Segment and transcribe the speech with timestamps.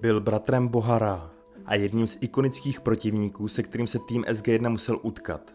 [0.00, 1.30] Byl bratrem Bohara
[1.66, 5.54] a jedním z ikonických protivníků, se kterým se tým SG1 musel utkat.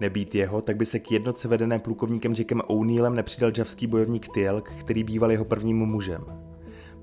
[0.00, 4.70] Nebýt jeho, tak by se k jednotce vedené plukovníkem Jackem O'Neillem nepřidal javský bojovník Tielk,
[4.80, 6.24] který býval jeho prvním mužem.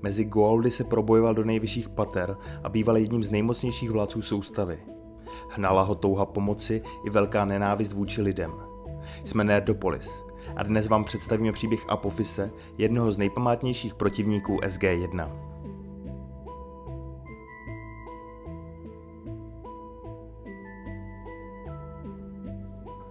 [0.02, 4.78] Mezi Goaldy se probojoval do nejvyšších pater a býval jedním z nejmocnějších vládců soustavy.
[5.50, 8.52] Hnala ho touha pomoci i velká nenávist vůči lidem.
[9.24, 10.24] Jsme Nerdopolis
[10.56, 15.48] a dnes vám představíme příběh Apofise, jednoho z nejpamátnějších protivníků SG-1.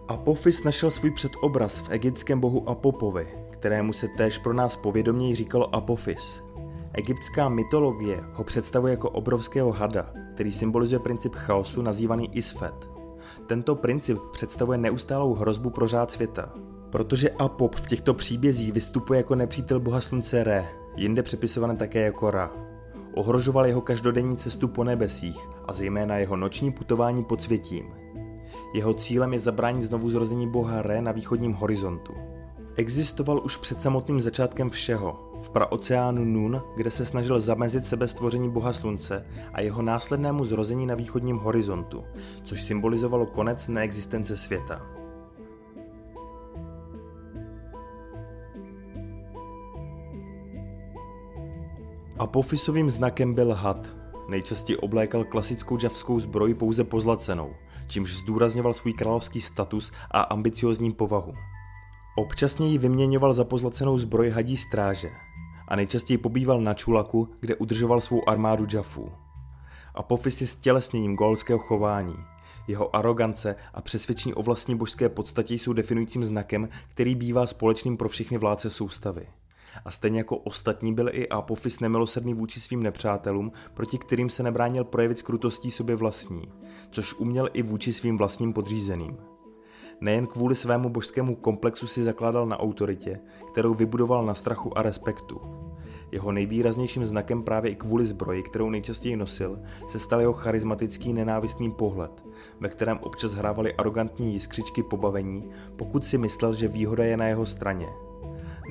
[0.07, 5.75] Apophis našel svůj předobraz v egyptském bohu Apopovi, kterému se též pro nás povědoměji říkalo
[5.75, 6.43] Apophis.
[6.93, 12.89] Egyptská mytologie ho představuje jako obrovského hada, který symbolizuje princip chaosu nazývaný Isfet.
[13.47, 16.53] Tento princip představuje neustálou hrozbu pro řád světa,
[16.89, 22.31] protože Apop v těchto příbězích vystupuje jako nepřítel boha slunce Re, jinde přepisované také jako
[22.31, 22.51] Ra.
[23.15, 28.06] Ohrožoval jeho každodenní cestu po nebesích a zejména jeho noční putování pod světím.
[28.73, 32.13] Jeho cílem je zabránit znovu zrození boha Re na východním horizontu.
[32.75, 38.73] Existoval už před samotným začátkem všeho, v praoceánu Nun, kde se snažil zamezit sebestvoření boha
[38.73, 42.03] slunce a jeho následnému zrození na východním horizontu,
[42.43, 44.81] což symbolizovalo konec neexistence světa.
[52.17, 53.96] Apofisovým znakem byl had.
[54.27, 57.55] Nejčastěji oblékal klasickou javskou zbroj pouze pozlacenou,
[57.87, 61.33] čímž zdůrazňoval svůj královský status a ambiciozní povahu.
[62.17, 65.09] Občasně ji vyměňoval za pozlacenou zbroj hadí stráže
[65.67, 69.11] a nejčastěji pobýval na Čulaku, kde udržoval svou armádu Jafů.
[69.95, 72.15] Apophis je stělesněním golského chování.
[72.67, 78.09] Jeho arogance a přesvědčení o vlastní božské podstatě jsou definujícím znakem, který bývá společným pro
[78.09, 79.27] všechny vládce soustavy.
[79.85, 84.83] A stejně jako ostatní byl i Apophis nemilosrdný vůči svým nepřátelům, proti kterým se nebránil
[84.83, 86.51] projevit skrutostí sobě vlastní,
[86.89, 89.17] což uměl i vůči svým vlastním podřízeným.
[90.01, 93.19] Nejen kvůli svému božskému komplexu si zakládal na autoritě,
[93.51, 95.41] kterou vybudoval na strachu a respektu.
[96.11, 101.71] Jeho nejvýraznějším znakem právě i kvůli zbroji, kterou nejčastěji nosil, se stal jeho charismatický nenávistný
[101.71, 102.25] pohled,
[102.59, 107.45] ve kterém občas hrávali arrogantní jiskřičky pobavení, pokud si myslel, že výhoda je na jeho
[107.45, 107.87] straně.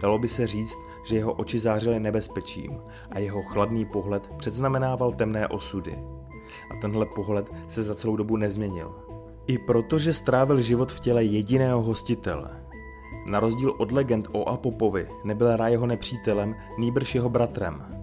[0.02, 2.80] Dalo by se říct, že jeho oči zářily nebezpečím
[3.10, 5.98] a jeho chladný pohled předznamenával temné osudy.
[6.70, 8.94] A tenhle pohled se za celou dobu nezměnil.
[9.46, 12.50] I protože strávil život v těle jediného hostitele.
[13.30, 17.96] Na rozdíl od legend o Apopovi nebyl Ra jeho nepřítelem, nýbrž jeho bratrem.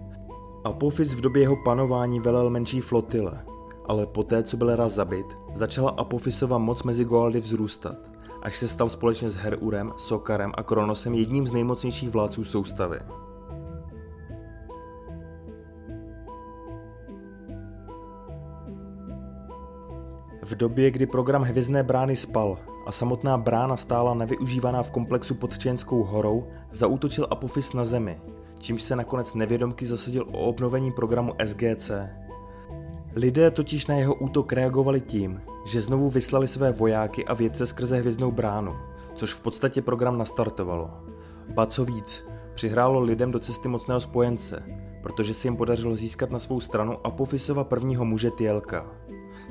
[0.64, 3.44] Apophis v době jeho panování velel menší flotile,
[3.86, 7.96] ale poté, co byl Ra zabit, začala Apophisova moc mezi Goaldy vzrůstat,
[8.44, 13.00] až se stal společně s Herurem, Sokarem a Kronosem jedním z nejmocnějších vládců soustavy.
[20.42, 25.58] V době, kdy program Hvězdné brány spal a samotná brána stála nevyužívaná v komplexu pod
[25.58, 28.20] Čenskou horou, zaútočil Apophis na zemi,
[28.58, 31.90] čímž se nakonec nevědomky zasadil o obnovení programu SGC.
[33.14, 37.96] Lidé totiž na jeho útok reagovali tím, že znovu vyslali své vojáky a vědce skrze
[37.96, 38.76] Hvězdnou bránu,
[39.14, 40.90] což v podstatě program nastartovalo.
[41.48, 44.62] Ba co víc, přihrálo lidem do cesty mocného spojence,
[45.02, 48.86] protože se jim podařilo získat na svou stranu Apophysova prvního muže Tielka.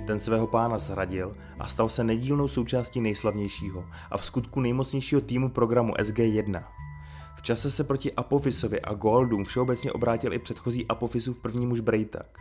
[0.08, 5.50] Ten svého pána zradil a stal se nedílnou součástí nejslavnějšího a v skutku nejmocnějšího týmu
[5.50, 6.64] programu SG-1.
[7.36, 12.38] V čase se proti Apophysovi a Goldům všeobecně obrátil i předchozí Apophysův první muž Brejtak.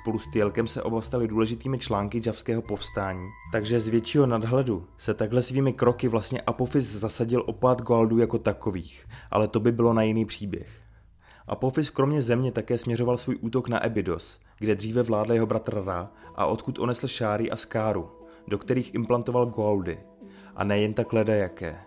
[0.00, 5.14] Spolu s Tielkem se oba stali důležitými články javského povstání, takže z většího nadhledu se
[5.14, 9.92] takhle svými kroky vlastně Apophis zasadil o pád Goldů jako takových, ale to by bylo
[9.92, 10.80] na jiný příběh.
[11.46, 16.10] Apophis kromě země také směřoval svůj útok na Ebidos, kde dříve vládl jeho bratr Ra
[16.34, 18.10] a odkud onesl Šáry a Skáru,
[18.48, 20.00] do kterých implantoval Goaldy.
[20.56, 21.78] A nejen tak jaké.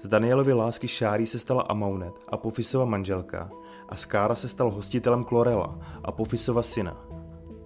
[0.00, 3.50] Z Danielovy lásky Šáry se stala Amaunet, Apophysova manželka,
[3.88, 7.07] a Skára se stal hostitelem Chlorela, Apophysova syna.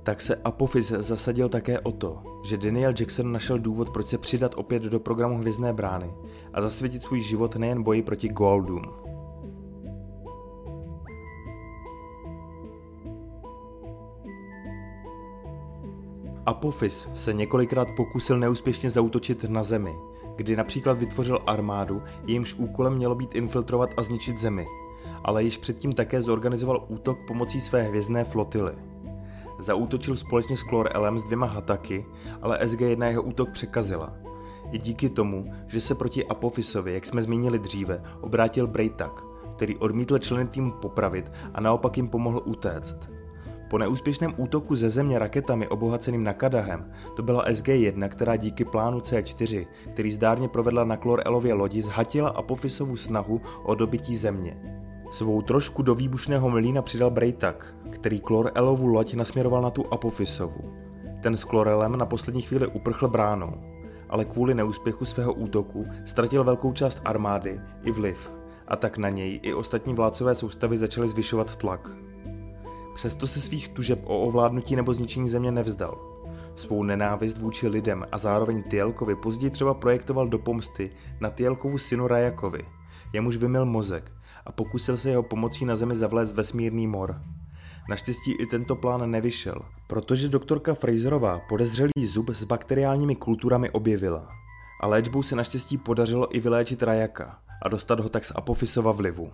[0.03, 4.53] Tak se Apophis zasadil také o to, že Daniel Jackson našel důvod, proč se přidat
[4.57, 6.15] opět do programu Hvězdné brány
[6.53, 8.83] a zasvětit svůj život nejen boji proti Goldům.
[16.47, 19.95] Apophis se několikrát pokusil neúspěšně zautočit na zemi,
[20.37, 24.67] kdy například vytvořil armádu, jejímž úkolem mělo být infiltrovat a zničit zemi,
[25.25, 28.73] ale již předtím také zorganizoval útok pomocí své hvězdné flotily.
[29.63, 32.07] Zaútočil společně s Chlorelem s dvěma hataky,
[32.43, 34.13] ale SG-1 jeho útok překazila.
[34.73, 39.25] I díky tomu, že se proti Apophysovi, jak jsme zmínili dříve, obrátil Brejtak,
[39.57, 43.11] který odmítl členy týmu popravit a naopak jim pomohl utéct.
[43.71, 49.67] Po neúspěšném útoku ze země raketami obohaceným Nakadahem to byla SG-1, která díky plánu C4,
[49.93, 54.83] který zdárně provedla na Klor-Elově lodi, zhatila Apophysovu snahu o dobytí země.
[55.13, 60.75] Svou trošku do výbušného mlína přidal Brejtak, který Klor-Elovu loď nasměroval na tu Apophysovu.
[61.23, 63.55] Ten s Klorelem na poslední chvíli uprchl bránou,
[64.09, 68.33] ale kvůli neúspěchu svého útoku ztratil velkou část armády i vliv
[68.69, 71.91] a tak na něj i ostatní vládcové soustavy začaly zvyšovat tlak.
[72.95, 75.99] Přesto se svých tužeb o ovládnutí nebo zničení země nevzdal.
[76.57, 82.07] Svou nenávist vůči lidem a zároveň Tielkovi později třeba projektoval do pomsty na Tielkovu synu
[82.07, 82.65] Rajakovi,
[83.13, 84.13] jemuž vymil mozek
[84.47, 87.23] a pokusil se jeho pomocí na zemi zavléct vesmírný mor.
[87.89, 94.29] Naštěstí i tento plán nevyšel, protože doktorka Fraserová podezřelý zub s bakteriálními kulturami objevila.
[94.81, 99.33] A léčbou se naštěstí podařilo i vyléčit Rajaka a dostat ho tak z Apofisova vlivu.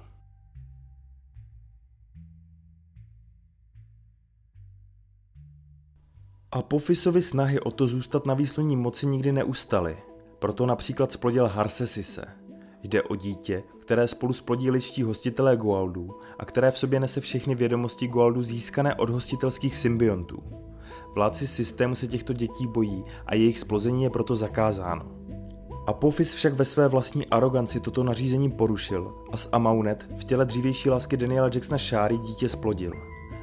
[6.53, 9.99] Apofisovi snahy o to zůstat na výsluní moci nikdy neustaly,
[10.39, 12.38] proto například splodil Harsesise.
[12.83, 17.55] Jde o dítě, které spolu splodí ličtí hostitelé Goaldů a které v sobě nese všechny
[17.55, 20.43] vědomosti Goaldů získané od hostitelských symbiontů.
[21.15, 25.05] Vládci systému se těchto dětí bojí a jejich splození je proto zakázáno.
[25.87, 30.91] Apophis však ve své vlastní aroganci toto nařízení porušil a z Amaunet v těle dřívější
[30.91, 32.93] lásky Daniela Jacksona Shari dítě splodil.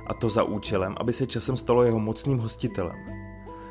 [0.08, 2.96] A to za účelem, aby se časem stalo jeho mocným hostitelem.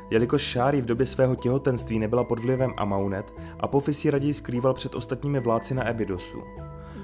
[0.09, 4.95] Jelikož Šári v době svého těhotenství nebyla pod vlivem Amaunet, Apophis ji raději skrýval před
[4.95, 6.43] ostatními vládci na Ebidosu.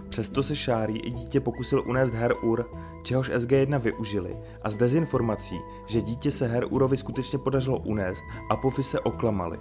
[0.10, 2.70] Přesto se Šári i dítě pokusil unést Her Ur,
[3.04, 8.90] čehož SG-1 využili a z dezinformací, že dítě se Her Urovi skutečně podařilo unést, Apophis
[8.90, 9.58] se oklamali.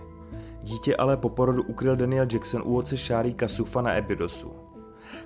[0.62, 4.69] Dítě ale po porodu ukryl Daniel Jackson u otce Šári Kasufa na Ebidosu.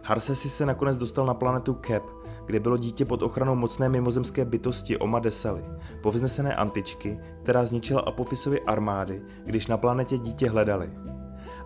[0.02, 2.02] Harsesi se nakonec dostal na planetu Kep,
[2.46, 5.64] kde bylo dítě pod ochranou mocné mimozemské bytosti Oma Desali,
[6.02, 10.90] povznesené antičky, která zničila Apofisovy armády, když na planetě dítě hledali.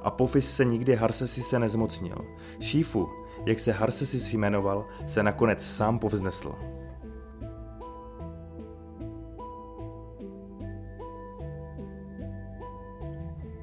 [0.02, 2.16] Apophis se nikdy Harsesise nezmocnil.
[2.60, 3.08] Shifu,
[3.46, 6.54] jak se Harsesis jmenoval, se nakonec sám povznesl.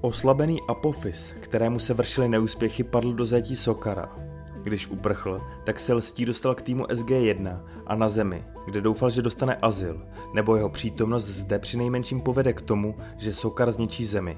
[0.02, 4.25] Oslabený Apophis, kterému se vršily neúspěchy, padl do zajetí Sokara.
[4.66, 9.22] Když uprchl, tak se lstí dostal k týmu SG-1 a na zemi, kde doufal, že
[9.22, 10.02] dostane azyl,
[10.34, 14.38] nebo jeho přítomnost zde při nejmenším povede k tomu, že Sokar zničí zemi.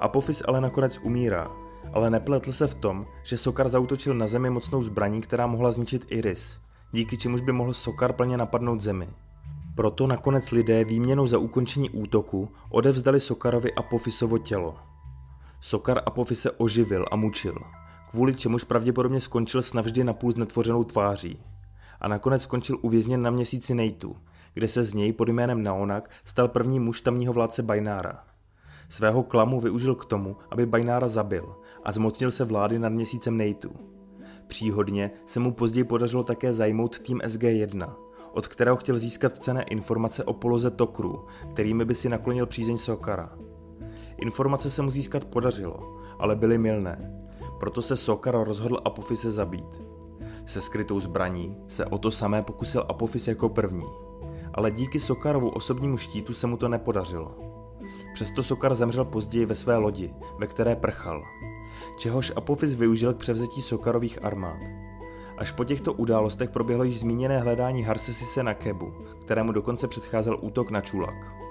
[0.00, 1.50] Apophis ale nakonec umírá,
[1.92, 6.06] ale nepletl se v tom, že Sokar zautočil na zemi mocnou zbraní, která mohla zničit
[6.08, 6.58] Iris,
[6.92, 9.08] díky čemuž by mohl Sokar plně napadnout zemi.
[9.74, 14.74] Proto nakonec lidé výměnou za ukončení útoku odevzdali Sokarovi Apophisovo tělo.
[15.60, 17.54] Sokar Apophise oživil a mučil,
[18.12, 21.38] kvůli čemuž pravděpodobně skončil s navždy napůl znetvořenou tváří.
[22.00, 24.16] A nakonec skončil uvězněn na měsíci Nejtu,
[24.54, 28.24] kde se z něj pod jménem Naonak stal první muž tamního vládce Bajnára.
[28.88, 31.54] Svého klamu využil k tomu, aby Bajnára zabil
[31.84, 33.72] a zmocnil se vlády nad měsícem Nejtu.
[34.46, 37.92] Příhodně se mu později podařilo také zajmout tým SG-1,
[38.32, 43.38] od kterého chtěl získat cené informace o poloze Tokru, kterými by si naklonil přízeň Sokara.
[44.16, 47.22] Informace se mu získat podařilo, ale byly milné.
[47.62, 49.82] Proto se Sokar rozhodl Apophise zabít.
[50.46, 53.86] Se skrytou zbraní se o to samé pokusil Apophis jako první.
[54.54, 57.34] Ale díky Sokarovu osobnímu štítu se mu to nepodařilo.
[58.14, 61.22] Přesto Sokar zemřel později ve své lodi, ve které prchal.
[61.98, 64.60] Čehož Apophis využil k převzetí Sokarových armád.
[65.38, 70.70] Až po těchto událostech proběhlo již zmíněné hledání Harsesise na Kebu, kterému dokonce předcházel útok
[70.70, 71.41] na Čulak.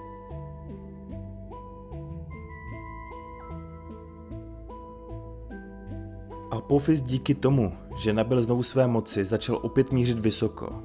[6.72, 10.82] Apophis díky tomu, že nabil znovu své moci, začal opět mířit vysoko.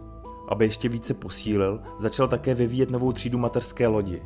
[0.49, 4.21] Aby ještě více posílil, začal také vyvíjet novou třídu mateřské lodi.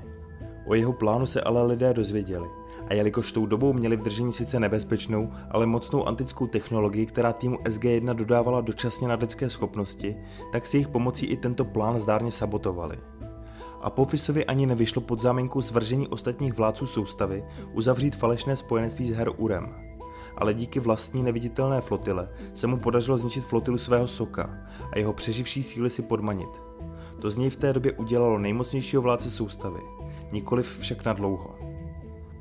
[0.67, 2.47] O jeho plánu se ale lidé dozvěděli.
[2.87, 7.57] A jelikož tou dobou měli v držení sice nebezpečnou, ale mocnou antickou technologii, která týmu
[7.57, 10.15] SG-1 dodávala dočasně na lidské schopnosti,
[10.51, 12.97] tak si jejich pomocí i tento plán zdárně sabotovali.
[13.81, 19.90] Apophysovi ani nevyšlo pod záminkou zvržení ostatních vládců soustavy uzavřít falešné spojenectví s Her Urem
[20.41, 24.57] ale díky vlastní neviditelné flotile se mu podařilo zničit flotilu svého soka
[24.91, 26.49] a jeho přeživší síly si podmanit.
[27.19, 29.79] To z něj v té době udělalo nejmocnějšího vládce soustavy,
[30.31, 31.55] nikoliv však na dlouho.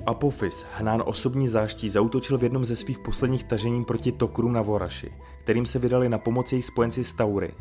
[0.07, 5.13] Apophis, hnán osobní záští, zautočil v jednom ze svých posledních tažení proti Tokrům na Voraši,
[5.43, 7.55] kterým se vydali na pomoc jejich spojenci z Taury.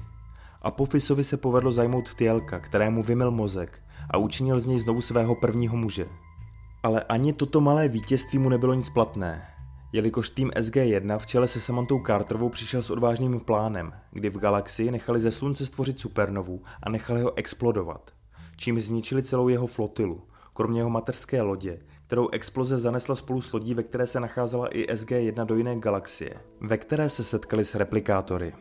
[0.61, 5.77] Apophisovi se povedlo zajmout Tielka, kterému vymil mozek a učinil z něj znovu svého prvního
[5.77, 6.05] muže.
[6.83, 9.58] Ale ani toto malé vítězství mu nebylo nic platné
[9.91, 14.91] jelikož tým SG-1 v čele se Samantou Carterovou přišel s odvážným plánem, kdy v galaxii
[14.91, 18.11] nechali ze slunce stvořit supernovu a nechali ho explodovat.
[18.57, 23.73] čím zničili celou jeho flotilu, kromě jeho mateřské lodě, kterou exploze zanesla spolu s lodí,
[23.73, 28.53] ve které se nacházela i SG-1 do jiné galaxie, ve které se setkali s replikátory.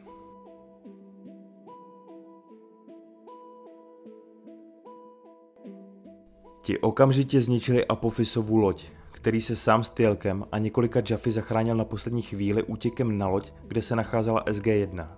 [6.62, 8.85] Ti okamžitě zničili Apophysovu loď,
[9.28, 13.52] který se sám s Tylkem a několika Jaffy zachránil na poslední chvíli útěkem na loď,
[13.66, 15.08] kde se nacházela SG-1.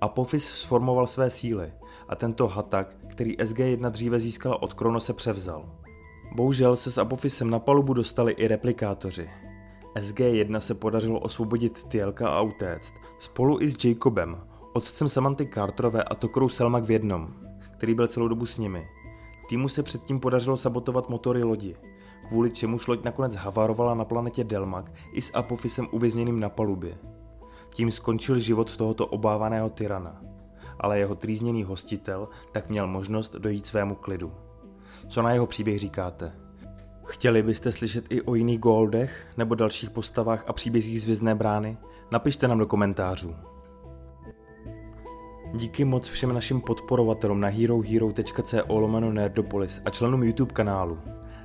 [0.00, 1.72] Apophis sformoval své síly
[2.08, 5.68] a tento hatak, který SG-1 dříve získala od Kronose, převzal.
[6.34, 9.30] Bohužel se s Apophisem na palubu dostali i replikátoři.
[9.96, 14.40] SG-1 se podařilo osvobodit Tylka a utéct, spolu i s Jacobem,
[14.72, 17.34] otcem Samanty Carterové a Tokrou Selmak v jednom,
[17.76, 18.88] který byl celou dobu s nimi.
[19.48, 21.76] Týmu se předtím podařilo sabotovat motory lodi,
[22.28, 26.98] kvůli čemu loď nakonec havarovala na planetě Delmak i s Apofisem uvězněným na palubě.
[27.74, 30.22] Tím skončil život tohoto obávaného tyrana,
[30.80, 34.32] ale jeho trýzněný hostitel tak měl možnost dojít svému klidu.
[35.08, 36.32] Co na jeho příběh říkáte?
[37.04, 41.76] Chtěli byste slyšet i o jiných Goldech nebo dalších postavách a příbězích z Vězné brány?
[42.12, 43.34] Napište nám do komentářů.
[45.54, 50.98] Díky moc všem našim podporovatelům na herohero.co lomeno Nerdopolis a členům YouTube kanálu.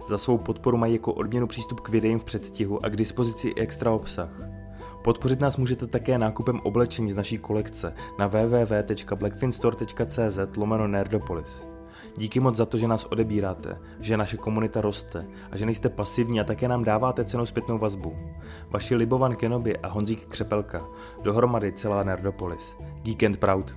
[0.08, 3.62] Za svou podporu mají jako odměnu přístup k videím v předstihu a k dispozici i
[3.62, 4.30] extra obsah.
[5.04, 11.68] Podpořit nás můžete také nákupem oblečení z naší kolekce na www.blackfinstore.cz lomeno Nerdopolis.
[12.18, 16.40] Díky moc za to, že nás odebíráte, že naše komunita roste a že nejste pasivní
[16.40, 18.18] a také nám dáváte cenou zpětnou vazbu.
[18.70, 20.86] Vaši Libovan Kenobi a Honzík Křepelka,
[21.24, 22.78] dohromady celá Nerdopolis.
[23.04, 23.76] Geek and Proud.